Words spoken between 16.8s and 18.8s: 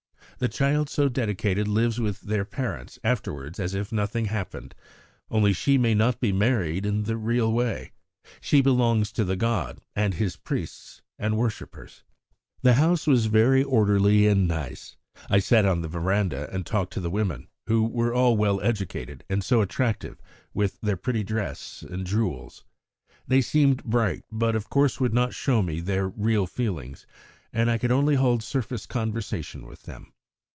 to the women, who were all well